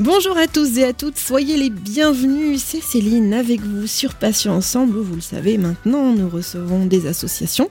Bonjour 0.00 0.38
à 0.38 0.46
tous 0.46 0.78
et 0.78 0.84
à 0.84 0.92
toutes, 0.92 1.18
soyez 1.18 1.56
les 1.56 1.70
bienvenus. 1.70 2.62
C'est 2.64 2.80
Céline 2.80 3.34
avec 3.34 3.60
vous 3.62 3.88
sur 3.88 4.14
Passion 4.14 4.52
Ensemble. 4.52 4.96
Vous 4.96 5.16
le 5.16 5.20
savez 5.20 5.58
maintenant, 5.58 6.12
nous 6.12 6.28
recevons 6.28 6.86
des 6.86 7.08
associations, 7.08 7.68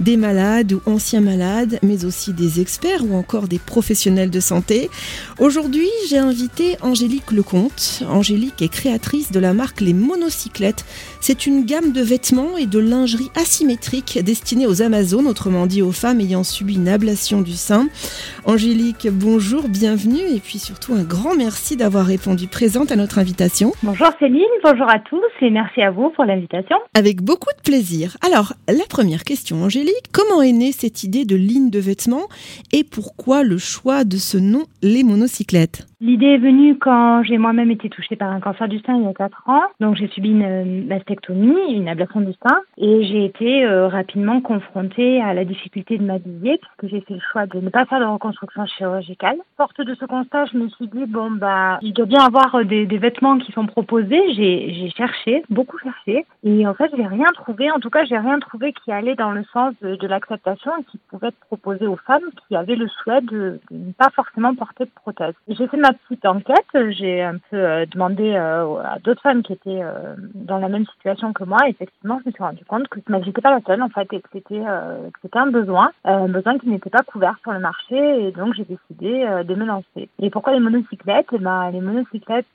des 0.00 0.16
malades 0.16 0.72
ou 0.72 0.80
anciens 0.86 1.20
malades, 1.20 1.78
mais 1.82 2.06
aussi 2.06 2.32
des 2.32 2.62
experts 2.62 3.04
ou 3.04 3.14
encore 3.14 3.48
des 3.48 3.58
professionnels 3.58 4.30
de 4.30 4.40
santé. 4.40 4.88
Aujourd'hui, 5.38 5.90
j'ai 6.08 6.16
invité 6.16 6.78
Angélique 6.80 7.32
Lecomte. 7.32 8.02
Angélique 8.08 8.62
est 8.62 8.68
créatrice 8.68 9.30
de 9.30 9.38
la 9.38 9.52
marque 9.52 9.82
Les 9.82 9.92
Monocyclettes. 9.92 10.86
C'est 11.20 11.44
une 11.44 11.66
gamme 11.66 11.92
de 11.92 12.00
vêtements 12.00 12.56
et 12.56 12.64
de 12.64 12.78
lingerie 12.78 13.30
asymétrique 13.34 14.18
destinée 14.24 14.66
aux 14.66 14.80
Amazones, 14.80 15.26
autrement 15.26 15.66
dit 15.66 15.82
aux 15.82 15.92
femmes 15.92 16.20
ayant 16.20 16.44
subi 16.44 16.76
une 16.76 16.88
ablation 16.88 17.42
du 17.42 17.56
sein. 17.56 17.90
Angélique, 18.46 19.06
bonjour, 19.12 19.68
bienvenue 19.68 20.34
et 20.34 20.40
puis 20.40 20.58
surtout 20.58 20.94
un 20.94 21.02
grand 21.02 21.36
merci 21.36 21.57
d'avoir 21.76 22.06
répondu 22.06 22.46
présente 22.46 22.92
à 22.92 22.96
notre 22.96 23.18
invitation. 23.18 23.72
Bonjour 23.82 24.08
Céline, 24.18 24.44
bonjour 24.62 24.88
à 24.88 24.98
tous 25.00 25.20
et 25.42 25.50
merci 25.50 25.82
à 25.82 25.90
vous 25.90 26.10
pour 26.10 26.24
l'invitation. 26.24 26.76
Avec 26.94 27.20
beaucoup 27.20 27.50
de 27.56 27.62
plaisir. 27.62 28.16
Alors, 28.24 28.54
la 28.68 28.84
première 28.88 29.24
question, 29.24 29.62
Angélique, 29.62 30.10
comment 30.12 30.40
est 30.40 30.52
née 30.52 30.72
cette 30.72 31.02
idée 31.04 31.24
de 31.24 31.36
ligne 31.36 31.70
de 31.70 31.80
vêtements 31.80 32.28
et 32.72 32.84
pourquoi 32.84 33.42
le 33.42 33.58
choix 33.58 34.04
de 34.04 34.16
ce 34.16 34.38
nom, 34.38 34.64
les 34.82 35.02
monocyclettes? 35.02 35.88
L'idée 36.00 36.26
est 36.26 36.38
venue 36.38 36.78
quand 36.78 37.24
j'ai 37.24 37.38
moi-même 37.38 37.72
été 37.72 37.88
touchée 37.88 38.14
par 38.14 38.30
un 38.30 38.38
cancer 38.38 38.68
du 38.68 38.78
sein 38.80 38.94
il 38.94 39.02
y 39.02 39.08
a 39.08 39.12
4 39.12 39.48
ans. 39.48 39.64
Donc 39.80 39.96
j'ai 39.96 40.06
subi 40.06 40.30
une 40.30 40.86
mastectomie, 40.86 41.74
une 41.74 41.88
ablation 41.88 42.20
du 42.20 42.32
sein, 42.34 42.56
et 42.76 43.04
j'ai 43.04 43.24
été 43.24 43.64
euh, 43.64 43.88
rapidement 43.88 44.40
confrontée 44.40 45.20
à 45.20 45.34
la 45.34 45.44
difficulté 45.44 45.98
de 45.98 46.04
m'habiller 46.04 46.58
puisque 46.58 46.92
j'ai 46.94 47.00
fait 47.00 47.14
le 47.14 47.20
choix 47.32 47.46
de 47.46 47.58
ne 47.58 47.68
pas 47.68 47.84
faire 47.86 47.98
de 47.98 48.04
reconstruction 48.04 48.64
chirurgicale. 48.66 49.38
Porte 49.56 49.80
de 49.80 49.96
ce 49.96 50.04
constat, 50.04 50.44
je 50.52 50.58
me 50.58 50.68
suis 50.68 50.86
dit 50.86 51.04
bon 51.06 51.32
bah 51.32 51.47
il 51.82 51.92
doit 51.92 52.06
bien 52.06 52.24
avoir 52.24 52.64
des, 52.64 52.86
des 52.86 52.98
vêtements 52.98 53.38
qui 53.38 53.52
sont 53.52 53.66
proposés. 53.66 54.34
J'ai, 54.34 54.90
cherché, 54.96 55.42
beaucoup 55.50 55.78
cherché, 55.78 56.26
et 56.44 56.66
en 56.66 56.74
fait 56.74 56.90
j'ai 56.96 57.06
rien 57.06 57.26
trouvé. 57.34 57.70
En 57.70 57.78
tout 57.78 57.90
cas 57.90 58.04
j'ai 58.04 58.18
rien 58.18 58.38
trouvé 58.38 58.72
qui 58.72 58.92
allait 58.92 59.14
dans 59.14 59.32
le 59.32 59.44
sens 59.52 59.74
de, 59.82 60.06
l'acceptation 60.06 60.70
et 60.80 60.84
qui 60.84 60.98
pouvait 61.10 61.28
être 61.28 61.40
proposé 61.46 61.86
aux 61.86 61.96
femmes 61.96 62.30
qui 62.46 62.56
avaient 62.56 62.76
le 62.76 62.88
souhait 62.88 63.20
de, 63.20 63.60
ne 63.70 63.92
pas 63.92 64.08
forcément 64.14 64.54
porter 64.54 64.84
de 64.84 64.90
prothèse. 64.94 65.34
J'ai 65.48 65.66
fait 65.68 65.76
ma 65.76 65.92
petite 65.92 66.24
enquête, 66.24 66.90
j'ai 66.90 67.22
un 67.22 67.38
peu 67.50 67.56
euh, 67.56 67.86
demandé 67.86 68.32
euh, 68.34 68.76
à 68.82 68.98
d'autres 68.98 69.22
femmes 69.22 69.42
qui 69.42 69.52
étaient 69.52 69.82
euh, 69.82 70.14
dans 70.34 70.58
la 70.58 70.68
même 70.68 70.86
situation 70.86 71.32
que 71.32 71.44
moi. 71.44 71.58
Et 71.66 71.70
effectivement, 71.70 72.18
je 72.22 72.28
me 72.28 72.32
suis 72.32 72.42
rendu 72.42 72.64
compte 72.64 72.88
que 72.88 73.00
je 73.06 73.12
n'étais 73.12 73.42
pas 73.42 73.50
la 73.50 73.60
seule 73.66 73.82
en 73.82 73.88
fait 73.88 74.08
et 74.12 74.20
que 74.20 74.28
c'était 74.32 74.62
c'était 75.22 75.38
un 75.38 75.50
besoin, 75.50 75.90
un 76.04 76.28
besoin 76.28 76.58
qui 76.58 76.68
n'était 76.68 76.90
pas 76.90 77.02
couvert 77.02 77.34
sur 77.42 77.52
le 77.52 77.60
marché. 77.60 77.96
Et 77.96 78.32
donc 78.32 78.54
j'ai 78.54 78.64
décidé 78.64 79.26
de 79.44 79.54
me 79.54 79.64
lancer. 79.64 80.08
Et 80.20 80.30
pourquoi 80.30 80.52
les 80.52 80.60
monocyclettes? 80.60 81.32
Eh 81.38 81.44
ben, 81.44 81.70
les 81.70 81.80
monocyclettes, 81.80 82.46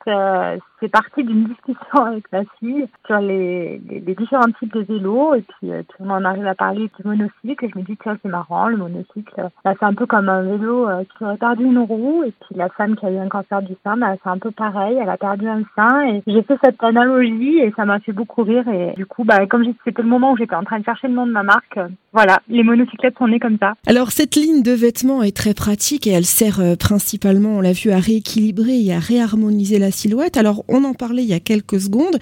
c'est 0.79 0.89
parti 0.89 1.23
d'une 1.23 1.43
discussion 1.47 2.05
avec 2.05 2.31
ma 2.31 2.43
fille 2.59 2.87
sur 3.05 3.19
les, 3.19 3.81
les, 3.89 4.15
différents 4.15 4.51
types 4.59 4.73
de 4.73 4.81
vélos. 4.81 5.35
Et 5.35 5.41
puis, 5.41 5.69
tout 5.69 6.03
le 6.03 6.05
monde 6.05 6.25
arrive 6.25 6.47
à 6.47 6.55
parler 6.55 6.89
du 6.99 7.07
monocycle. 7.07 7.65
Et 7.65 7.69
je 7.69 7.77
me 7.77 7.83
dis 7.83 7.97
tiens 8.01 8.17
c'est 8.21 8.29
marrant, 8.29 8.67
le 8.67 8.77
monocycle, 8.77 9.49
bah, 9.63 9.73
c'est 9.79 9.85
un 9.85 9.93
peu 9.93 10.05
comme 10.05 10.29
un 10.29 10.43
vélo 10.43 10.87
qui 11.17 11.23
aurait 11.23 11.37
perdu 11.37 11.63
une 11.65 11.79
roue. 11.79 12.23
Et 12.23 12.31
puis 12.31 12.55
la 12.55 12.69
femme 12.69 12.95
qui 12.95 13.05
a 13.05 13.11
eu 13.11 13.17
un 13.17 13.29
cancer 13.29 13.61
du 13.61 13.75
sein, 13.83 13.97
bah, 13.97 14.15
c'est 14.21 14.29
un 14.29 14.37
peu 14.37 14.51
pareil. 14.51 14.97
Elle 15.01 15.09
a 15.09 15.17
perdu 15.17 15.47
un 15.47 15.63
sein 15.75 16.01
et 16.07 16.23
j'ai 16.27 16.43
fait 16.43 16.57
cette 16.63 16.83
analogie 16.83 17.59
et 17.59 17.73
ça 17.75 17.85
m'a 17.85 17.99
fait 17.99 18.13
beaucoup 18.13 18.43
rire. 18.43 18.67
Et 18.67 18.93
du 18.95 19.05
coup, 19.05 19.23
bah, 19.23 19.45
comme 19.47 19.65
c'était 19.83 20.01
le 20.01 20.07
moment 20.07 20.31
où 20.31 20.37
j'étais 20.37 20.55
en 20.55 20.63
train 20.63 20.79
de 20.79 20.85
chercher 20.85 21.07
le 21.07 21.13
nom 21.13 21.25
de 21.25 21.31
ma 21.31 21.43
marque, 21.43 21.77
euh, 21.77 21.87
voilà, 22.13 22.39
les 22.47 22.63
monocyclettes 22.63 23.17
sont 23.17 23.27
nées 23.27 23.39
comme 23.39 23.57
ça. 23.59 23.73
Alors 23.87 24.11
cette 24.11 24.35
ligne 24.35 24.61
de 24.61 24.71
vêtements 24.71 25.23
est 25.23 25.35
très 25.35 25.55
pratique 25.55 26.05
et 26.05 26.11
elle 26.11 26.25
sert 26.25 26.59
euh, 26.59 26.75
principalement, 26.75 27.57
on 27.57 27.61
l'a 27.61 27.73
vu, 27.73 27.89
à 27.91 27.97
rééquilibrer 27.97 28.79
et 28.79 28.93
à 28.93 28.99
réharmoniser 28.99 29.79
la 29.79 29.89
silhouette. 29.89 30.37
Alors 30.37 30.63
on 30.67 30.83
en 30.83 30.93
parlait 30.93 31.23
il 31.23 31.29
y 31.29 31.33
a 31.33 31.39
quelques 31.39 31.79
secondes. 31.79 32.17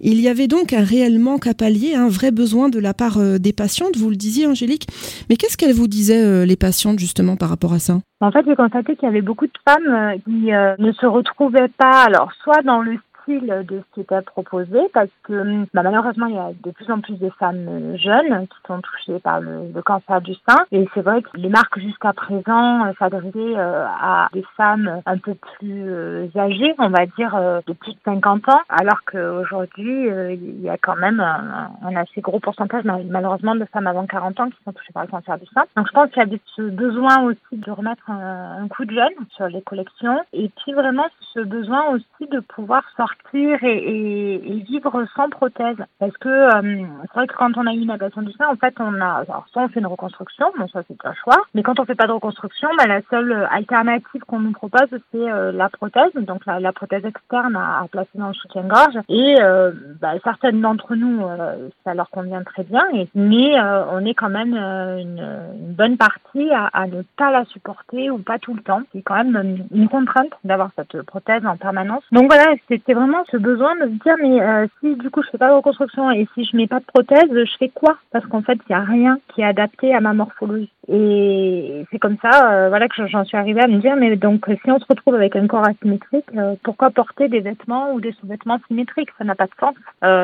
Il 0.00 0.20
y 0.20 0.28
avait 0.28 0.48
donc 0.48 0.72
un 0.72 0.82
réel 0.82 1.18
manque 1.20 1.46
à 1.46 1.54
pallier, 1.54 1.94
un 1.94 2.08
vrai 2.08 2.32
besoin 2.32 2.68
de 2.68 2.80
la 2.80 2.94
part 2.94 3.18
euh, 3.18 3.38
des 3.38 3.52
patientes, 3.52 3.96
vous 3.96 4.10
le 4.10 4.16
disiez 4.16 4.46
Angélique. 4.46 4.86
Mais 5.30 5.36
qu'est-ce 5.36 5.56
qu'elles 5.56 5.74
vous 5.74 5.88
disaient 5.88 6.44
les 6.44 6.56
patientes 6.56 6.98
justement 6.98 7.36
par 7.36 7.48
rapport 7.48 7.72
à 7.72 7.78
ça? 7.78 7.98
En 8.20 8.32
fait, 8.32 8.44
j'ai 8.46 8.56
constaté 8.56 8.96
qu'il 8.96 9.06
y 9.06 9.08
avait 9.08 9.22
beaucoup 9.22 9.46
de 9.46 9.52
femmes 9.64 10.18
qui 10.24 10.50
ne 10.50 10.92
se 10.92 11.06
retrouvaient 11.06 11.70
pas, 11.78 12.02
alors 12.02 12.32
soit 12.42 12.62
dans 12.62 12.80
le 12.80 12.98
de 13.36 13.80
ce 13.80 13.94
qui 13.94 14.00
était 14.00 14.22
proposé 14.22 14.78
parce 14.94 15.10
que 15.22 15.64
bah, 15.74 15.82
malheureusement 15.82 16.26
il 16.26 16.34
y 16.34 16.38
a 16.38 16.50
de 16.64 16.70
plus 16.70 16.90
en 16.90 17.00
plus 17.00 17.18
de 17.18 17.28
femmes 17.38 17.96
jeunes 17.96 18.46
qui 18.46 18.56
sont 18.66 18.80
touchées 18.80 19.18
par 19.20 19.40
le, 19.40 19.70
le 19.74 19.82
cancer 19.82 20.20
du 20.20 20.34
sein 20.48 20.56
et 20.72 20.88
c'est 20.94 21.02
vrai 21.02 21.22
que 21.22 21.28
les 21.34 21.48
marques 21.48 21.78
jusqu'à 21.78 22.12
présent 22.12 22.86
euh, 22.86 22.92
s'adressaient 22.98 23.56
euh, 23.56 23.86
à 23.86 24.28
des 24.32 24.44
femmes 24.56 25.02
un 25.04 25.18
peu 25.18 25.34
plus 25.34 25.84
euh, 25.88 26.28
âgées, 26.36 26.74
on 26.78 26.88
va 26.88 27.06
dire 27.06 27.36
de 27.66 27.72
plus 27.72 27.92
de 27.92 27.98
50 28.04 28.48
ans, 28.48 28.60
alors 28.68 29.00
qu'aujourd'hui 29.10 30.08
il 30.32 30.60
y 30.60 30.68
a 30.68 30.78
quand 30.78 30.96
même 30.96 31.20
un, 31.20 31.70
un, 31.82 31.96
assez 31.96 32.20
gros 32.20 32.40
pourcentage 32.40 32.84
malheureusement 32.84 33.54
de 33.54 33.64
femmes 33.66 33.86
avant 33.86 34.06
40 34.06 34.40
ans 34.40 34.50
qui 34.50 34.56
sont 34.64 34.72
touchées 34.72 34.92
par 34.92 35.04
le 35.04 35.10
cancer 35.10 35.38
du 35.38 35.46
sein. 35.54 35.64
Donc 35.76 35.86
je 35.86 35.92
pense 35.92 36.10
qu'il 36.10 36.22
y 36.22 36.34
a 36.34 36.38
ce 36.56 36.62
besoin 36.62 37.22
aussi 37.24 37.38
de 37.52 37.70
remettre 37.70 38.10
un, 38.10 38.62
un 38.62 38.68
coup 38.68 38.84
de 38.84 38.92
jeune 38.92 39.12
sur 39.36 39.48
les 39.48 39.62
collections 39.62 40.20
et 40.32 40.48
puis 40.48 40.72
vraiment 40.72 41.06
ce 41.34 41.40
besoin 41.40 41.88
aussi 41.90 42.30
de 42.30 42.40
pouvoir 42.40 42.82
sortir 42.96 43.17
et, 43.34 44.64
vivre 44.68 45.04
sans 45.14 45.28
prothèse. 45.28 45.76
Parce 45.98 46.16
que 46.18 46.28
euh, 46.28 46.86
c'est 47.02 47.14
vrai 47.14 47.26
que 47.26 47.34
quand 47.34 47.56
on 47.56 47.66
a 47.66 47.72
eu 47.72 47.80
une 47.80 47.90
ablation 47.90 48.22
du 48.22 48.32
sein, 48.32 48.46
en 48.48 48.56
fait, 48.56 48.74
on 48.80 49.00
a, 49.00 49.24
alors 49.28 49.46
soit 49.52 49.62
on 49.62 49.68
fait 49.68 49.80
une 49.80 49.86
reconstruction, 49.86 50.46
bon 50.58 50.66
ça 50.68 50.82
c'est 50.88 51.06
un 51.06 51.14
choix, 51.14 51.42
mais 51.54 51.62
quand 51.62 51.78
on 51.80 51.84
fait 51.84 51.94
pas 51.94 52.06
de 52.06 52.12
reconstruction, 52.12 52.68
bah, 52.76 52.86
la 52.86 53.00
seule 53.10 53.48
alternative 53.50 54.22
qu'on 54.26 54.40
nous 54.40 54.52
propose 54.52 54.88
c'est 54.90 55.30
euh, 55.30 55.52
la 55.52 55.68
prothèse, 55.68 56.12
donc 56.14 56.42
la, 56.46 56.72
prothèse 56.72 57.04
externe 57.04 57.56
à, 57.56 57.86
placer 57.90 58.10
dans 58.14 58.28
le 58.28 58.34
soutien-gorge. 58.34 58.98
Et 59.08 59.36
euh, 59.40 59.72
bah, 60.00 60.12
certaines 60.24 60.60
d'entre 60.60 60.94
nous, 60.94 61.24
euh, 61.24 61.68
ça 61.84 61.94
leur 61.94 62.10
convient 62.10 62.42
très 62.42 62.64
bien, 62.64 62.84
mais 63.14 63.58
euh, 63.58 63.84
on 63.92 64.04
est 64.04 64.14
quand 64.14 64.30
même 64.30 64.54
une, 64.54 65.74
bonne 65.76 65.96
partie 65.96 66.50
à, 66.50 66.68
à, 66.72 66.86
ne 66.86 67.02
pas 67.16 67.30
la 67.30 67.44
supporter 67.46 68.10
ou 68.10 68.18
pas 68.18 68.38
tout 68.38 68.54
le 68.54 68.62
temps. 68.62 68.82
C'est 68.92 69.02
quand 69.02 69.16
même 69.16 69.36
une, 69.36 69.66
une 69.82 69.88
contrainte 69.88 70.32
d'avoir 70.44 70.70
cette 70.76 71.02
prothèse 71.02 71.44
en 71.46 71.56
permanence. 71.56 72.02
Donc 72.12 72.26
voilà, 72.28 72.54
c'était 72.68 72.94
vraiment 72.94 73.07
ce 73.30 73.36
besoin 73.36 73.74
de 73.76 73.82
se 73.82 74.02
dire 74.02 74.14
mais 74.20 74.40
euh, 74.40 74.66
si 74.80 74.94
du 74.96 75.10
coup 75.10 75.22
je 75.22 75.30
fais 75.30 75.38
pas 75.38 75.50
de 75.50 75.54
reconstruction 75.54 76.10
et 76.10 76.26
si 76.34 76.44
je 76.44 76.56
mets 76.56 76.66
pas 76.66 76.80
de 76.80 76.84
prothèse, 76.84 77.28
je 77.30 77.56
fais 77.58 77.68
quoi? 77.68 77.96
Parce 78.12 78.26
qu'en 78.26 78.42
fait, 78.42 78.58
il 78.68 78.72
y 78.72 78.74
a 78.74 78.80
rien 78.80 79.18
qui 79.34 79.42
est 79.42 79.44
adapté 79.44 79.94
à 79.94 80.00
ma 80.00 80.12
morphologie. 80.12 80.70
Et 80.90 81.84
c'est 81.90 81.98
comme 81.98 82.16
ça, 82.22 82.50
euh, 82.50 82.68
voilà 82.70 82.88
que 82.88 83.06
j'en 83.06 83.24
suis 83.24 83.36
arrivée 83.36 83.60
à 83.60 83.66
me 83.66 83.78
dire 83.78 83.94
mais 83.96 84.16
donc 84.16 84.46
si 84.46 84.70
on 84.70 84.78
se 84.78 84.86
retrouve 84.88 85.14
avec 85.14 85.36
un 85.36 85.46
corps 85.46 85.66
asymétrique, 85.66 86.24
euh, 86.36 86.54
pourquoi 86.62 86.90
porter 86.90 87.28
des 87.28 87.40
vêtements 87.40 87.92
ou 87.92 88.00
des 88.00 88.12
sous-vêtements 88.12 88.58
symétriques? 88.68 89.10
Ça 89.18 89.24
n'a 89.24 89.34
pas 89.34 89.46
de 89.46 89.50
sens. 89.60 89.74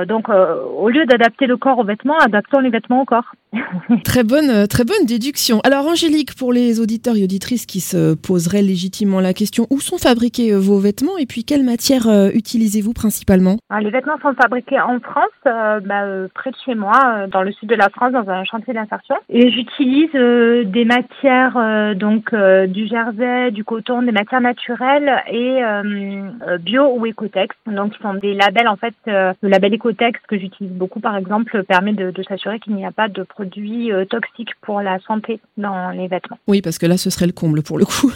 Donc 0.09 0.29
au 0.29 0.89
lieu 0.89 1.05
d'adapter 1.07 1.47
le 1.47 1.57
corps 1.57 1.79
aux 1.79 1.85
vêtements, 1.85 2.19
adaptons 2.19 2.61
les 2.61 2.71
vêtements 2.71 3.03
au 3.03 3.05
corps. 3.05 3.35
très 4.05 4.25
bonne, 4.25 4.67
très 4.67 4.85
bonne 4.85 5.07
déduction. 5.07 5.61
Alors 5.65 5.87
Angélique, 5.87 6.35
pour 6.35 6.53
les 6.53 6.81
auditeurs 6.81 7.17
et 7.17 7.25
auditrices 7.25 7.67
qui 7.67 7.81
se 7.81 8.15
poseraient 8.15 8.63
légitimement 8.63 9.21
la 9.21 9.35
question, 9.35 9.67
où 9.71 9.81
sont 9.81 9.99
fabriqués 9.99 10.55
vos 10.55 10.79
vêtements 10.79 11.19
et 11.19 11.27
puis 11.27 11.45
quelle 11.45 11.63
matière 11.63 12.09
utilisez-vous 12.75 12.93
principalement? 12.93 13.57
Ah, 13.71 13.81
Les 13.81 13.91
vêtements 13.91 14.19
sont 14.21 14.35
fabriqués 14.35 14.81
en 14.81 14.99
France, 15.01 15.31
bah, 15.45 16.05
près 16.35 16.51
de 16.51 16.57
chez 16.65 16.75
moi, 16.75 17.27
dans 17.29 17.43
le 17.43 17.53
sud 17.53 17.69
de 17.69 17.75
la 17.75 17.89
France, 17.89 18.13
dans 18.13 18.29
un 18.29 18.45
chantier 18.45 18.75
d'insertion. 18.75 19.15
Et 19.29 19.51
j'utilise 19.51 20.11
des 20.13 20.85
matières 20.85 21.57
euh, 21.57 21.95
donc 21.95 22.33
euh, 22.33 22.67
du 22.67 22.87
jersey, 22.87 23.51
du 23.53 23.65
coton, 23.65 24.03
des 24.03 24.13
matières 24.13 24.41
naturelles 24.41 25.23
et 25.31 25.63
euh, 25.63 26.59
bio 26.59 26.95
ou 26.97 27.07
écotex. 27.07 27.55
Donc, 27.67 27.95
ce 27.95 28.03
sont 28.03 28.15
des 28.15 28.35
labels 28.35 28.69
en 28.69 28.77
fait. 28.77 28.95
le 29.07 29.49
label 29.49 29.75
écotex 29.75 30.19
que 30.29 30.39
j'utilise 30.39 30.73
beaucoup, 30.73 31.01
par 31.01 31.17
exemple, 31.17 31.63
permet 31.65 31.93
de, 31.93 32.11
de 32.11 32.23
s'assurer 32.23 32.59
qu'il 32.59 32.75
n'y 32.75 32.87
a 32.87 32.93
pas 32.93 33.09
de 33.09 33.23
produits 33.23 33.91
toxiques 34.11 34.55
pour 34.63 34.81
la 34.81 34.99
santé 35.01 35.41
dans 35.57 35.91
les 35.91 36.09
vêtements. 36.09 36.39
Oui, 36.49 36.61
parce 36.63 36.79
que 36.79 36.87
là, 36.87 36.97
ce 36.97 37.11
serait 37.11 37.27
le 37.27 37.33
comble 37.33 37.63
pour 37.63 37.79
le 37.79 37.85
coup. 37.85 38.11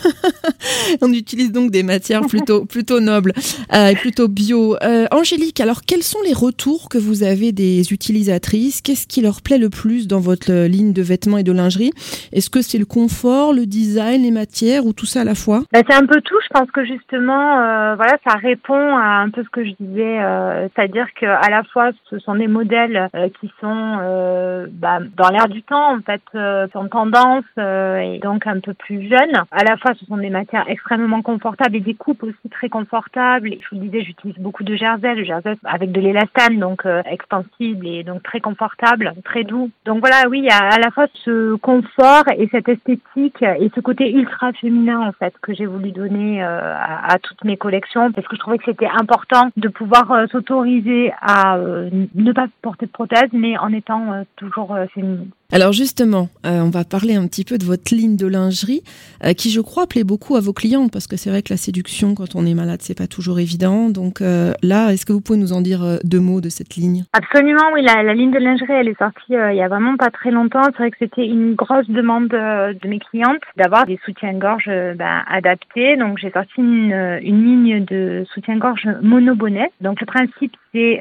On 1.02 1.12
utilise 1.12 1.52
donc 1.52 1.70
des 1.70 1.82
matières 1.82 2.22
plutôt 2.22 2.64
plutôt 2.64 3.00
nobles, 3.00 3.32
euh, 3.74 3.94
plutôt 3.94 4.28
bio. 4.38 4.76
Euh, 4.84 5.06
Angélique, 5.10 5.60
alors 5.60 5.80
quels 5.82 6.04
sont 6.04 6.20
les 6.24 6.32
retours 6.32 6.88
que 6.88 6.96
vous 6.96 7.24
avez 7.24 7.50
des 7.50 7.92
utilisatrices? 7.92 8.80
Qu'est-ce 8.80 9.08
qui 9.08 9.20
leur 9.20 9.42
plaît 9.42 9.58
le 9.58 9.68
plus 9.68 10.06
dans 10.06 10.20
votre 10.20 10.52
ligne 10.66 10.92
de 10.92 11.02
vêtements 11.02 11.38
et 11.38 11.42
de 11.42 11.50
lingerie? 11.50 11.90
Est-ce 12.32 12.48
que 12.48 12.62
c'est 12.62 12.78
le 12.78 12.84
confort, 12.84 13.52
le 13.52 13.66
design, 13.66 14.22
les 14.22 14.30
matières 14.30 14.86
ou 14.86 14.92
tout 14.92 15.06
ça 15.06 15.22
à 15.22 15.24
la 15.24 15.34
fois? 15.34 15.64
Ben, 15.72 15.82
C'est 15.88 15.96
un 15.96 16.06
peu 16.06 16.20
tout. 16.20 16.38
Je 16.40 16.48
pense 16.56 16.70
que 16.70 16.84
justement, 16.84 17.58
euh, 17.58 17.96
voilà, 17.96 18.16
ça 18.24 18.36
répond 18.36 18.96
à 18.96 19.18
un 19.24 19.30
peu 19.30 19.42
ce 19.42 19.48
que 19.50 19.64
je 19.64 19.72
disais, 19.80 20.20
euh, 20.22 20.68
c'est-à-dire 20.68 21.08
que 21.20 21.26
à 21.26 21.50
la 21.50 21.64
fois 21.64 21.90
ce 22.08 22.20
sont 22.20 22.36
des 22.36 22.46
modèles 22.46 23.08
euh, 23.16 23.28
qui 23.40 23.50
sont 23.60 23.98
euh, 24.00 24.66
bah, 24.70 25.00
dans 25.16 25.30
l'air 25.30 25.48
du 25.48 25.62
temps, 25.62 25.96
en 25.96 26.00
fait, 26.00 26.22
euh, 26.36 26.68
sont 26.72 26.86
tendance 26.86 27.44
et 27.58 28.20
donc 28.22 28.46
un 28.46 28.60
peu 28.60 28.72
plus 28.72 29.08
jeunes. 29.08 29.42
À 29.50 29.64
la 29.64 29.76
fois, 29.78 29.92
ce 29.98 30.06
sont 30.06 30.16
des 30.16 30.30
matières 30.30 30.64
extrêmement 30.68 31.22
confortables 31.22 31.74
et 31.74 31.80
des 31.80 31.94
coupes 31.94 32.22
aussi 32.22 32.48
très 32.50 32.68
confortables. 32.68 33.50
Je 33.50 33.68
vous 33.74 33.82
le 33.82 33.88
disais, 33.88 34.04
j'utilise 34.04 34.27
beaucoup 34.38 34.64
de 34.64 34.76
jersey, 34.76 35.24
jersey 35.24 35.56
avec 35.64 35.92
de 35.92 36.00
l'élastane, 36.00 36.58
donc 36.58 36.86
euh, 36.86 37.02
extensible 37.06 37.86
et 37.86 38.04
donc 38.04 38.22
très 38.22 38.40
confortable, 38.40 39.12
très 39.24 39.44
doux. 39.44 39.70
Donc 39.84 40.00
voilà, 40.00 40.28
oui, 40.28 40.40
il 40.40 40.44
y 40.44 40.50
a 40.50 40.58
à 40.58 40.78
la 40.78 40.90
fois 40.90 41.06
ce 41.24 41.54
confort 41.56 42.24
et 42.36 42.48
cette 42.50 42.68
esthétique 42.68 43.42
et 43.42 43.70
ce 43.74 43.80
côté 43.80 44.10
ultra 44.12 44.52
féminin 44.52 45.00
en 45.00 45.12
fait 45.12 45.34
que 45.42 45.54
j'ai 45.54 45.66
voulu 45.66 45.92
donner 45.92 46.42
euh, 46.42 46.74
à, 46.74 47.14
à, 47.14 47.18
toutes 47.18 47.44
mes 47.44 47.56
collections 47.56 48.12
parce 48.12 48.26
que 48.26 48.36
je 48.36 48.40
trouvais 48.40 48.58
que 48.58 48.64
c'était 48.64 48.88
important 48.88 49.50
de 49.56 49.68
pouvoir 49.68 50.10
euh, 50.10 50.26
s'autoriser 50.26 51.12
à 51.20 51.58
ne 51.58 52.32
pas 52.32 52.46
porter 52.62 52.86
de 52.86 52.90
prothèse 52.90 53.30
mais 53.32 53.56
en 53.58 53.72
étant 53.72 54.24
toujours 54.36 54.76
féminine. 54.94 55.30
Alors 55.50 55.72
justement, 55.72 56.28
euh, 56.44 56.60
on 56.60 56.68
va 56.68 56.84
parler 56.84 57.16
un 57.16 57.26
petit 57.26 57.42
peu 57.42 57.56
de 57.56 57.64
votre 57.64 57.94
ligne 57.94 58.16
de 58.16 58.26
lingerie, 58.26 58.82
euh, 59.24 59.32
qui 59.32 59.48
je 59.48 59.62
crois 59.62 59.86
plaît 59.86 60.04
beaucoup 60.04 60.36
à 60.36 60.40
vos 60.40 60.52
clients, 60.52 60.88
parce 60.88 61.06
que 61.06 61.16
c'est 61.16 61.30
vrai 61.30 61.40
que 61.40 61.48
la 61.48 61.56
séduction 61.56 62.14
quand 62.14 62.34
on 62.34 62.44
est 62.44 62.52
malade, 62.52 62.80
c'est 62.82 62.94
pas 62.94 63.06
toujours 63.06 63.40
évident. 63.40 63.88
Donc 63.88 64.20
euh, 64.20 64.52
là, 64.62 64.90
est-ce 64.90 65.06
que 65.06 65.14
vous 65.14 65.22
pouvez 65.22 65.38
nous 65.38 65.54
en 65.54 65.62
dire 65.62 66.00
deux 66.04 66.20
mots 66.20 66.42
de 66.42 66.50
cette 66.50 66.76
ligne? 66.76 67.04
Absolument, 67.14 67.64
oui. 67.72 67.80
La, 67.80 68.12
ligne 68.12 68.30
de 68.30 68.38
lingerie, 68.38 68.74
elle 68.74 68.88
est 68.88 68.98
sortie 68.98 69.22
il 69.30 69.56
y 69.56 69.62
a 69.62 69.68
vraiment 69.68 69.96
pas 69.96 70.10
très 70.10 70.30
longtemps. 70.30 70.64
C'est 70.64 70.82
vrai 70.82 70.90
que 70.90 70.98
c'était 70.98 71.26
une 71.26 71.54
grosse 71.54 71.88
demande 71.88 72.28
de 72.28 72.86
mes 72.86 72.98
clientes 72.98 73.40
d'avoir 73.56 73.86
des 73.86 73.98
soutiens-gorge 74.04 74.66
ben, 74.66 75.24
adaptés. 75.30 75.96
Donc 75.96 76.18
j'ai 76.18 76.30
sorti 76.30 76.58
une, 76.58 76.92
une 77.22 77.44
ligne 77.46 77.84
de 77.86 78.26
soutien-gorge 78.34 78.86
monobonnet. 79.00 79.70
Donc 79.80 79.98
le 80.02 80.06
principe, 80.06 80.52
c'est 80.72 81.00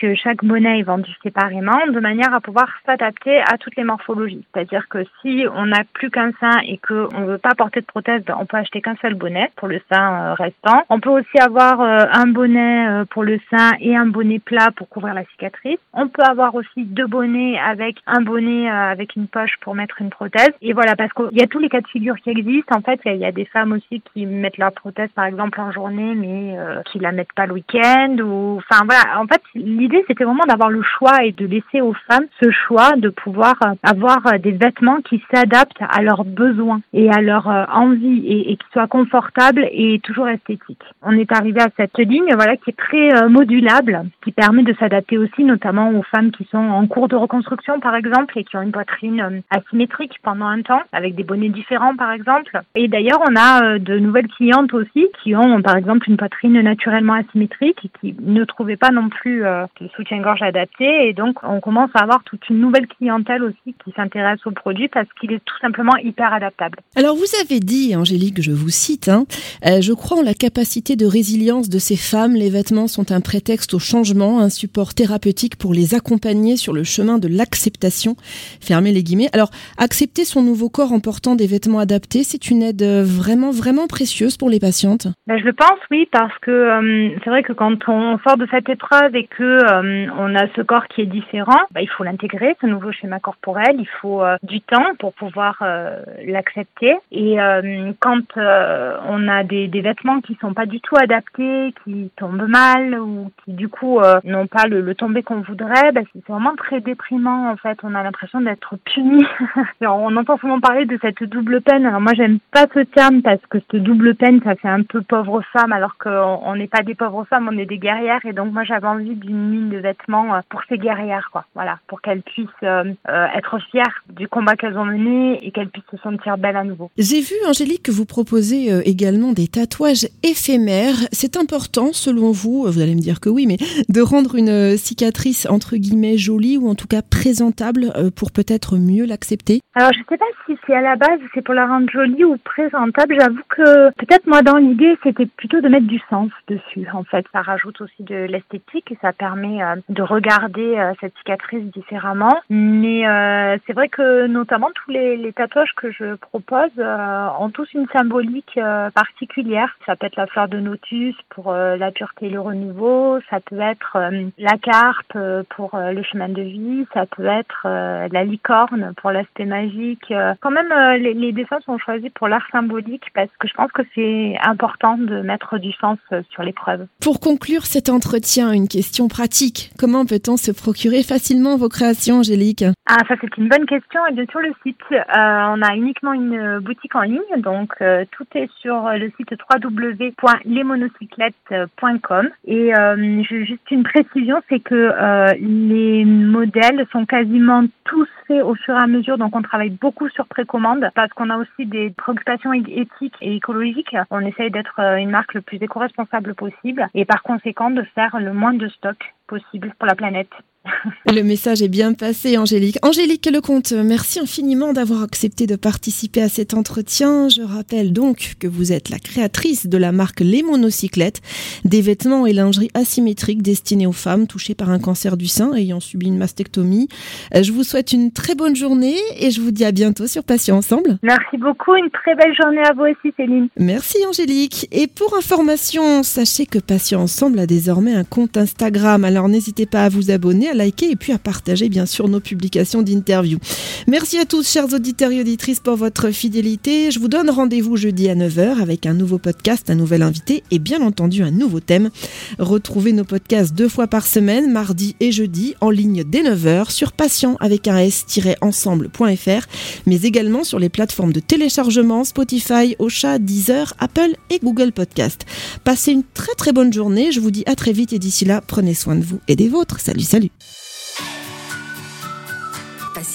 que 0.00 0.14
chaque 0.14 0.44
bonnet 0.44 0.80
est 0.80 0.82
vendu 0.82 1.10
séparément, 1.22 1.78
de 1.88 2.00
manière 2.00 2.32
à 2.32 2.40
pouvoir 2.40 2.68
s'adapter 2.86 3.40
à 3.40 3.58
toutes 3.58 3.76
les 3.76 3.84
morphologie. 3.88 4.44
C'est-à-dire 4.52 4.86
que 4.88 5.04
si 5.20 5.44
on 5.52 5.66
n'a 5.66 5.82
plus 5.92 6.10
qu'un 6.10 6.30
sein 6.40 6.58
et 6.64 6.78
qu'on 6.78 7.20
ne 7.20 7.26
veut 7.26 7.38
pas 7.38 7.54
porter 7.56 7.80
de 7.80 7.86
prothèse, 7.86 8.22
ben, 8.24 8.36
on 8.38 8.46
peut 8.46 8.56
acheter 8.56 8.80
qu'un 8.80 8.96
seul 9.02 9.14
bonnet 9.14 9.50
pour 9.56 9.68
le 9.68 9.80
sein 9.90 10.14
euh, 10.14 10.34
restant. 10.34 10.84
On 10.90 11.00
peut 11.00 11.10
aussi 11.10 11.38
avoir 11.40 11.80
euh, 11.80 12.04
un 12.12 12.26
bonnet 12.26 12.88
euh, 12.88 13.04
pour 13.06 13.24
le 13.24 13.38
sein 13.50 13.72
et 13.80 13.96
un 13.96 14.06
bonnet 14.06 14.38
plat 14.38 14.68
pour 14.76 14.88
couvrir 14.88 15.14
la 15.14 15.24
cicatrice. 15.24 15.78
On 15.92 16.08
peut 16.08 16.22
avoir 16.22 16.54
aussi 16.54 16.84
deux 16.84 17.06
bonnets 17.06 17.58
avec 17.58 17.96
un 18.06 18.20
bonnet 18.20 18.68
avec 18.68 19.16
une 19.16 19.26
poche 19.26 19.56
pour 19.62 19.74
mettre 19.74 20.00
une 20.00 20.10
prothèse. 20.10 20.50
Et 20.62 20.72
voilà, 20.72 20.94
parce 20.94 21.12
qu'il 21.12 21.38
y 21.38 21.42
a 21.42 21.46
tous 21.46 21.58
les 21.58 21.68
cas 21.68 21.80
de 21.80 21.88
figure 21.88 22.16
qui 22.16 22.30
existent. 22.30 22.76
En 22.76 22.82
fait, 22.82 23.00
il 23.06 23.16
y, 23.16 23.24
a 23.24 23.32
des 23.32 23.46
femmes 23.46 23.72
aussi 23.72 24.02
qui 24.12 24.26
mettent 24.26 24.58
leur 24.58 24.72
prothèse, 24.72 25.08
par 25.14 25.24
exemple, 25.24 25.60
en 25.60 25.72
journée, 25.72 26.14
mais 26.14 26.56
qui 26.90 26.98
la 26.98 27.12
mettent 27.12 27.32
pas 27.34 27.46
le 27.46 27.54
week-end. 27.54 28.16
Ou, 28.20 28.58
enfin 28.58 28.84
voilà. 28.84 29.17
En 29.18 29.26
fait, 29.26 29.42
l'idée 29.56 30.04
c'était 30.06 30.22
vraiment 30.22 30.44
d'avoir 30.46 30.70
le 30.70 30.80
choix 30.82 31.24
et 31.24 31.32
de 31.32 31.44
laisser 31.44 31.80
aux 31.80 31.94
femmes 32.08 32.26
ce 32.40 32.52
choix 32.52 32.94
de 32.96 33.08
pouvoir 33.08 33.56
avoir 33.82 34.18
euh, 34.28 34.38
des 34.38 34.52
vêtements 34.52 35.00
qui 35.00 35.20
s'adaptent 35.34 35.82
à 35.88 36.02
leurs 36.02 36.24
besoins 36.24 36.80
et 36.92 37.10
à 37.10 37.20
leur 37.20 37.48
euh, 37.48 37.64
envie 37.72 38.22
et, 38.28 38.56
qui 38.56 38.66
soient 38.72 38.86
confortables 38.86 39.66
et 39.72 39.98
toujours 40.04 40.28
esthétiques. 40.28 40.84
On 41.02 41.16
est 41.18 41.32
arrivé 41.32 41.60
à 41.60 41.68
cette 41.76 41.98
ligne 41.98 42.32
voilà 42.32 42.56
qui 42.56 42.70
est 42.70 42.76
très 42.76 43.12
euh, 43.16 43.28
modulable, 43.28 44.04
qui 44.22 44.30
permet 44.30 44.62
de 44.62 44.72
s'adapter 44.78 45.18
aussi 45.18 45.42
notamment 45.42 45.90
aux 45.90 46.04
femmes 46.04 46.30
qui 46.30 46.46
sont 46.52 46.58
en 46.58 46.86
cours 46.86 47.08
de 47.08 47.16
reconstruction 47.16 47.80
par 47.80 47.96
exemple 47.96 48.38
et 48.38 48.44
qui 48.44 48.56
ont 48.56 48.62
une 48.62 48.70
poitrine 48.70 49.42
asymétrique 49.50 50.20
pendant 50.22 50.46
un 50.46 50.62
temps 50.62 50.82
avec 50.92 51.16
des 51.16 51.24
bonnets 51.24 51.48
différents 51.48 51.96
par 51.96 52.12
exemple. 52.12 52.60
Et 52.76 52.86
d'ailleurs 52.86 53.20
on 53.28 53.34
a 53.34 53.80
de 53.80 53.98
nouvelles 53.98 54.28
clientes 54.28 54.72
aussi 54.74 55.08
qui 55.24 55.34
ont 55.34 55.60
par 55.60 55.76
exemple 55.76 56.08
une 56.08 56.16
poitrine 56.16 56.60
naturellement 56.60 57.14
asymétrique 57.14 57.84
et 57.84 57.90
qui 58.00 58.14
ne 58.20 58.44
trouvaient 58.44 58.76
pas 58.76 58.92
non 58.98 59.08
plus 59.08 59.42
de 59.42 59.88
soutien-gorge 59.96 60.42
adapté 60.42 61.08
et 61.08 61.12
donc 61.12 61.36
on 61.42 61.60
commence 61.60 61.90
à 61.94 62.00
avoir 62.00 62.22
toute 62.24 62.48
une 62.48 62.60
nouvelle 62.60 62.86
clientèle 62.86 63.42
aussi 63.42 63.74
qui 63.84 63.92
s'intéresse 63.94 64.40
au 64.46 64.50
produit 64.50 64.88
parce 64.88 65.06
qu'il 65.20 65.32
est 65.32 65.44
tout 65.44 65.58
simplement 65.60 65.96
hyper 65.96 66.32
adaptable. 66.32 66.78
Alors 66.96 67.16
vous 67.16 67.24
avez 67.42 67.60
dit, 67.60 67.94
Angélique, 67.96 68.42
je 68.42 68.52
vous 68.52 68.70
cite, 68.70 69.08
hein, 69.08 69.24
euh, 69.66 69.80
je 69.80 69.92
crois 69.92 70.18
en 70.18 70.22
la 70.22 70.34
capacité 70.34 70.96
de 70.96 71.06
résilience 71.06 71.68
de 71.68 71.78
ces 71.78 71.96
femmes. 71.96 72.34
Les 72.34 72.50
vêtements 72.50 72.88
sont 72.88 73.12
un 73.12 73.20
prétexte 73.20 73.74
au 73.74 73.78
changement, 73.78 74.40
un 74.40 74.50
support 74.50 74.94
thérapeutique 74.94 75.56
pour 75.56 75.74
les 75.74 75.94
accompagner 75.94 76.56
sur 76.56 76.72
le 76.72 76.84
chemin 76.84 77.18
de 77.18 77.28
l'acceptation. 77.28 78.16
Fermez 78.60 78.92
les 78.92 79.02
guillemets. 79.02 79.30
Alors 79.32 79.50
accepter 79.78 80.24
son 80.24 80.42
nouveau 80.42 80.68
corps 80.68 80.92
en 80.92 81.00
portant 81.00 81.34
des 81.34 81.46
vêtements 81.46 81.78
adaptés, 81.78 82.24
c'est 82.24 82.50
une 82.50 82.62
aide 82.62 82.82
vraiment 82.82 83.50
vraiment 83.50 83.86
précieuse 83.86 84.36
pour 84.36 84.50
les 84.50 84.60
patientes? 84.60 85.08
Ben, 85.26 85.38
je 85.38 85.44
le 85.44 85.52
pense, 85.52 85.78
oui, 85.90 86.08
parce 86.10 86.36
que 86.38 86.50
euh, 86.50 87.10
c'est 87.22 87.30
vrai 87.30 87.42
que 87.42 87.52
quand 87.52 87.88
on 87.88 88.18
sort 88.26 88.36
de 88.36 88.46
cette 88.50 88.68
épreuve 88.68 88.87
et 89.12 89.26
que 89.26 89.42
euh, 89.42 90.06
on 90.18 90.34
a 90.34 90.46
ce 90.56 90.62
corps 90.62 90.86
qui 90.88 91.02
est 91.02 91.06
différent, 91.06 91.60
ben, 91.72 91.80
il 91.80 91.88
faut 91.88 92.04
l'intégrer, 92.04 92.56
ce 92.60 92.66
nouveau 92.66 92.92
schéma 92.92 93.20
corporel 93.20 93.76
il 93.78 93.88
faut 94.00 94.22
euh, 94.22 94.36
du 94.42 94.60
temps 94.60 94.94
pour 94.98 95.12
pouvoir 95.12 95.56
euh, 95.62 96.02
l'accepter. 96.24 96.96
Et 97.12 97.40
euh, 97.40 97.92
quand 98.00 98.36
on 98.36 99.28
a 99.28 99.44
des, 99.44 99.68
vêtements 99.80 100.20
qui 100.20 100.36
sont 100.40 100.54
pas 100.54 100.66
du 100.66 100.80
tout 100.80 100.96
adaptés, 100.96 101.72
qui 101.84 102.10
tombent 102.16 102.48
mal 102.48 102.98
ou 102.98 103.30
qui 103.44 103.52
du 103.52 103.68
coup 103.68 104.00
n'ont 104.24 104.46
pas 104.46 104.66
le, 104.66 104.80
le 104.80 104.94
tombé 104.94 105.22
qu'on 105.22 105.40
voudrait, 105.40 105.92
ben, 105.92 106.04
c'est 106.12 106.26
vraiment 106.26 106.54
très 106.56 106.80
déprimant 106.80 107.50
en 107.50 107.56
fait. 107.56 107.78
On 107.82 107.94
a 107.94 108.02
l'impression 108.02 108.40
d'être 108.40 108.76
puni. 108.84 109.24
on 109.80 110.16
entend 110.16 110.38
souvent 110.38 110.60
parler 110.60 110.84
de 110.84 110.98
cette 111.00 111.22
double 111.22 111.60
peine. 111.60 111.86
Alors 111.86 112.00
moi 112.00 112.12
j'aime 112.14 112.38
pas 112.52 112.66
ce 112.74 112.80
terme 112.80 113.22
parce 113.22 113.44
que 113.48 113.58
cette 113.70 113.82
double 113.82 114.14
peine 114.14 114.40
ça 114.42 114.56
fait 114.56 114.68
un 114.68 114.82
peu 114.82 115.02
pauvre 115.02 115.42
femme 115.52 115.72
alors 115.72 115.96
qu'on 115.98 116.56
n'est 116.56 116.66
pas 116.66 116.82
des 116.82 116.94
pauvres 116.94 117.24
femmes, 117.24 117.48
on 117.50 117.58
est 117.58 117.66
des 117.66 117.78
guerrières 117.78 118.24
et 118.24 118.32
donc 118.32 118.52
moi 118.52 118.64
j'avais 118.78 118.86
envie 118.86 119.14
d'une 119.14 119.52
ligne 119.52 119.70
de 119.70 119.78
vêtements 119.78 120.40
pour 120.48 120.62
ces 120.68 120.78
guerrières 120.78 121.28
quoi. 121.32 121.44
Voilà, 121.54 121.78
pour 121.88 122.00
qu'elles 122.00 122.22
puissent 122.22 122.46
être 122.62 123.58
fières 123.70 124.04
du 124.08 124.28
combat 124.28 124.56
qu'elles 124.56 124.78
ont 124.78 124.84
mené 124.84 125.44
et 125.44 125.50
qu'elles 125.50 125.68
puissent 125.68 125.84
se 125.90 125.96
sentir 125.98 126.38
belles 126.38 126.56
à 126.56 126.64
nouveau. 126.64 126.90
J'ai 126.96 127.20
vu, 127.20 127.34
Angélique, 127.46 127.82
que 127.82 127.90
vous 127.90 128.06
proposez 128.06 128.72
euh, 128.72 128.82
également 128.84 129.32
des 129.32 129.48
tatouages 129.48 130.06
éphémères. 130.22 130.96
C'est 131.12 131.36
important, 131.36 131.92
selon 131.92 132.32
vous, 132.32 132.64
vous 132.64 132.80
allez 132.80 132.94
me 132.94 133.00
dire 133.00 133.20
que 133.20 133.28
oui, 133.28 133.46
mais 133.46 133.56
de 133.88 134.00
rendre 134.00 134.34
une 134.36 134.48
euh, 134.48 134.76
cicatrice 134.76 135.46
entre 135.48 135.76
guillemets 135.76 136.16
jolie 136.16 136.58
ou 136.58 136.68
en 136.68 136.74
tout 136.74 136.86
cas 136.86 137.02
présentable 137.02 137.92
euh, 137.96 138.10
pour 138.14 138.32
peut-être 138.32 138.76
mieux 138.76 139.06
l'accepter? 139.06 139.60
Alors, 139.74 139.92
je 139.92 140.00
ne 140.00 140.04
sais 140.08 140.16
pas 140.16 140.24
si 140.46 140.58
c'est 140.66 140.74
à 140.74 140.80
la 140.80 140.96
base, 140.96 141.20
c'est 141.34 141.42
pour 141.42 141.54
la 141.54 141.66
rendre 141.66 141.88
jolie 141.90 142.24
ou 142.24 142.36
présentable. 142.38 143.16
J'avoue 143.18 143.42
que 143.48 143.90
peut-être 143.94 144.26
moi, 144.26 144.42
dans 144.42 144.56
l'idée, 144.56 144.96
c'était 145.02 145.26
plutôt 145.26 145.60
de 145.60 145.68
mettre 145.68 145.86
du 145.86 146.00
sens 146.10 146.30
dessus. 146.48 146.86
En 146.92 147.04
fait, 147.04 147.24
ça 147.32 147.42
rajoute 147.42 147.80
aussi 147.80 148.02
de 148.02 148.14
l'esthétique 148.14 148.67
et 148.74 148.98
ça 149.00 149.12
permet 149.12 149.58
de 149.88 150.02
regarder 150.02 150.92
cette 151.00 151.16
cicatrice 151.18 151.64
différemment. 151.72 152.38
Mais 152.50 153.06
euh, 153.06 153.56
c'est 153.66 153.72
vrai 153.72 153.88
que 153.88 154.26
notamment 154.26 154.68
tous 154.74 154.90
les, 154.90 155.32
tatouages 155.34 155.72
que 155.76 155.90
je 155.90 156.14
propose 156.14 156.70
euh, 156.78 157.28
ont 157.38 157.50
tous 157.50 157.68
une 157.74 157.86
symbolique 157.92 158.56
euh, 158.56 158.90
particulière. 158.90 159.76
Ça 159.86 159.96
peut 159.96 160.06
être 160.06 160.16
la 160.16 160.26
fleur 160.26 160.48
de 160.48 160.58
lotus 160.58 161.14
pour 161.30 161.52
la 161.52 161.90
pureté 161.92 162.26
et 162.26 162.30
le 162.30 162.40
renouveau, 162.40 163.18
ça 163.30 163.40
peut 163.40 163.60
être 163.60 163.96
la 164.38 164.58
carpe 164.58 165.16
pour 165.50 165.70
le 165.74 166.02
chemin 166.02 166.28
de 166.28 166.42
vie, 166.42 166.86
ça 166.92 167.06
peut 167.06 167.26
être 167.26 167.62
la 167.64 168.24
licorne 168.24 168.92
pour 168.96 169.10
l'aspect 169.10 169.44
magique. 169.44 170.12
Quand 170.40 170.50
même, 170.50 170.72
les, 171.00 171.14
les, 171.14 171.32
dessins 171.32 171.60
sont 171.64 171.78
choisis 171.78 172.10
pour 172.10 172.28
l'art 172.28 172.46
symbolique 172.50 173.04
parce 173.14 173.30
que 173.38 173.46
je 173.46 173.54
pense 173.54 173.70
que 173.72 173.82
c'est 173.94 174.36
important 174.42 174.98
de 174.98 175.20
mettre 175.20 175.58
du 175.58 175.72
sens 175.72 175.98
sur 176.30 176.42
l'épreuve. 176.42 176.86
Pour 177.00 177.20
conclure 177.20 177.66
cet 177.66 177.88
entretien, 177.88 178.52
une 178.58 178.68
question 178.68 179.08
pratique. 179.08 179.70
Comment 179.78 180.04
peut-on 180.04 180.36
se 180.36 180.50
procurer 180.50 181.02
facilement 181.02 181.56
vos 181.56 181.68
créations, 181.68 182.18
Angélique? 182.18 182.64
Ah, 182.86 182.98
ça 183.06 183.14
c'est 183.20 183.36
une 183.36 183.48
bonne 183.48 183.66
question. 183.66 184.04
Et 184.06 184.14
bien 184.14 184.24
sur 184.30 184.40
le 184.40 184.50
site, 184.62 184.80
euh, 184.90 184.98
on 185.14 185.60
a 185.62 185.76
uniquement 185.76 186.12
une 186.12 186.58
boutique 186.58 186.96
en 186.96 187.02
ligne, 187.02 187.20
donc 187.38 187.74
euh, 187.80 188.04
tout 188.10 188.26
est 188.34 188.50
sur 188.60 188.90
le 188.90 189.12
site 189.16 189.32
www.lesmonocyclettes.com. 189.48 192.28
Et 192.46 192.74
euh, 192.74 193.22
juste 193.22 193.70
une 193.70 193.84
précision, 193.84 194.42
c'est 194.48 194.58
que 194.60 194.92
les 195.38 196.04
modèles 196.04 196.84
sont 196.90 197.06
quasiment 197.06 197.64
tous 197.84 198.08
faits 198.26 198.42
au 198.42 198.56
fur 198.56 198.74
et 198.74 198.82
à 198.82 198.86
mesure, 198.86 199.18
donc 199.18 199.36
on 199.36 199.42
travaille 199.42 199.70
beaucoup 199.70 200.08
sur 200.08 200.26
précommande 200.26 200.90
parce 200.94 201.12
qu'on 201.12 201.28
a 201.30 201.36
aussi 201.38 201.66
des 201.66 201.90
préoccupations 201.90 202.52
éthiques 202.52 203.14
et 203.20 203.36
écologiques. 203.36 203.94
On 204.10 204.18
essaye 204.20 204.50
d'être 204.50 204.80
une 204.98 205.10
marque 205.10 205.34
le 205.34 205.42
plus 205.42 205.62
éco-responsable 205.62 206.34
possible 206.34 206.88
et 206.94 207.04
par 207.04 207.22
conséquent 207.22 207.70
de 207.70 207.82
faire 207.94 208.18
le 208.18 208.32
moins 208.32 208.47
de 208.54 208.68
stock 208.68 209.14
possible 209.26 209.74
pour 209.78 209.86
la 209.86 209.94
planète. 209.94 210.30
Le 211.12 211.22
message 211.22 211.62
est 211.62 211.68
bien 211.68 211.94
passé, 211.94 212.36
Angélique. 212.36 212.78
Angélique 212.82 213.26
Lecomte, 213.26 213.72
merci 213.72 214.20
infiniment 214.20 214.72
d'avoir 214.72 215.02
accepté 215.02 215.46
de 215.46 215.56
participer 215.56 216.22
à 216.22 216.28
cet 216.28 216.54
entretien. 216.54 217.28
Je 217.28 217.42
rappelle 217.42 217.92
donc 217.92 218.34
que 218.38 218.46
vous 218.46 218.72
êtes 218.72 218.90
la 218.90 218.98
créatrice 218.98 219.66
de 219.66 219.78
la 219.78 219.92
marque 219.92 220.20
Les 220.20 220.42
Monocyclettes, 220.42 221.20
des 221.64 221.80
vêtements 221.80 222.26
et 222.26 222.32
lingerie 222.32 222.70
asymétriques 222.74 223.42
destinés 223.42 223.86
aux 223.86 223.92
femmes 223.92 224.26
touchées 224.26 224.54
par 224.54 224.70
un 224.70 224.78
cancer 224.78 225.16
du 225.16 225.26
sein 225.26 225.54
ayant 225.54 225.80
subi 225.80 226.06
une 226.06 226.18
mastectomie. 226.18 226.88
Euh, 227.34 227.42
je 227.42 227.52
vous 227.52 227.64
souhaite 227.64 227.92
une 227.92 228.12
très 228.12 228.34
bonne 228.34 228.56
journée 228.56 228.96
et 229.18 229.30
je 229.30 229.40
vous 229.40 229.50
dis 229.50 229.64
à 229.64 229.72
bientôt 229.72 230.06
sur 230.06 230.24
Patient 230.24 230.58
Ensemble. 230.58 230.98
Merci 231.02 231.38
beaucoup, 231.38 231.74
une 231.74 231.90
très 231.90 232.14
belle 232.14 232.34
journée 232.34 232.62
à 232.62 232.72
vous 232.74 232.84
aussi, 232.84 233.14
Céline. 233.16 233.48
Merci, 233.56 233.98
Angélique. 234.06 234.68
Et 234.72 234.86
pour 234.86 235.16
information, 235.16 236.02
sachez 236.02 236.46
que 236.46 236.58
Patient 236.58 237.00
Ensemble 237.00 237.38
a 237.38 237.46
désormais 237.46 237.94
un 237.94 238.04
compte 238.04 238.36
Instagram, 238.36 239.04
alors 239.04 239.28
n'hésitez 239.28 239.66
pas 239.66 239.84
à 239.84 239.88
vous 239.88 240.10
abonner 240.10 240.48
à 240.48 240.54
liker 240.58 240.90
et 240.90 240.96
puis 240.96 241.12
à 241.12 241.18
partager 241.18 241.70
bien 241.70 241.86
sûr 241.86 242.08
nos 242.08 242.20
publications 242.20 242.82
d'interviews. 242.82 243.38
Merci 243.86 244.18
à 244.18 244.26
tous, 244.26 244.46
chers 244.46 244.72
auditeurs 244.74 245.12
et 245.12 245.20
auditrices, 245.20 245.60
pour 245.60 245.76
votre 245.76 246.10
fidélité. 246.10 246.90
Je 246.90 246.98
vous 246.98 247.08
donne 247.08 247.30
rendez-vous 247.30 247.76
jeudi 247.76 248.08
à 248.10 248.14
9h 248.14 248.60
avec 248.60 248.84
un 248.84 248.92
nouveau 248.92 249.18
podcast, 249.18 249.70
un 249.70 249.74
nouvel 249.74 250.02
invité 250.02 250.42
et 250.50 250.58
bien 250.58 250.82
entendu 250.82 251.22
un 251.22 251.30
nouveau 251.30 251.60
thème. 251.60 251.90
Retrouvez 252.38 252.92
nos 252.92 253.04
podcasts 253.04 253.54
deux 253.54 253.68
fois 253.68 253.86
par 253.86 254.06
semaine, 254.06 254.52
mardi 254.52 254.96
et 255.00 255.12
jeudi, 255.12 255.54
en 255.60 255.70
ligne 255.70 256.04
dès 256.04 256.22
9h 256.22 256.70
sur 256.70 256.92
patient 256.92 257.36
avec 257.40 257.68
un 257.68 257.78
s-ensemble.fr, 257.78 259.46
mais 259.86 260.02
également 260.02 260.44
sur 260.44 260.58
les 260.58 260.68
plateformes 260.68 261.12
de 261.12 261.20
téléchargement 261.20 262.04
Spotify, 262.04 262.76
Ocha, 262.78 263.18
Deezer, 263.18 263.74
Apple 263.78 264.14
et 264.30 264.40
Google 264.42 264.72
Podcast. 264.72 265.24
Passez 265.64 265.92
une 265.92 266.04
très 266.14 266.34
très 266.34 266.52
bonne 266.52 266.72
journée. 266.72 267.12
Je 267.12 267.20
vous 267.20 267.30
dis 267.30 267.44
à 267.46 267.54
très 267.54 267.72
vite 267.72 267.92
et 267.92 267.98
d'ici 267.98 268.24
là, 268.24 268.42
prenez 268.44 268.74
soin 268.74 268.96
de 268.96 269.04
vous 269.04 269.20
et 269.28 269.36
des 269.36 269.48
vôtres. 269.48 269.80
Salut, 269.80 270.02
salut. 270.02 270.30